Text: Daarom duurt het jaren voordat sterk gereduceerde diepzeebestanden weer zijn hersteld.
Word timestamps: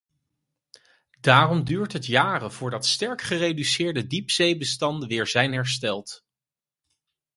Daarom 1.19 1.63
duurt 1.65 1.93
het 1.93 2.05
jaren 2.05 2.51
voordat 2.51 2.85
sterk 2.85 3.21
gereduceerde 3.21 4.07
diepzeebestanden 4.07 5.07
weer 5.07 5.27
zijn 5.27 5.53
hersteld. 5.53 6.23